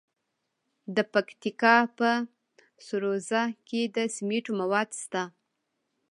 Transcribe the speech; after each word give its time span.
د 0.95 0.97
پکتیکا 1.13 1.75
په 1.97 2.09
سروضه 2.85 3.41
کې 3.67 3.81
د 3.95 3.97
سمنټو 4.15 4.51
مواد 4.61 4.89
شته. 5.01 5.23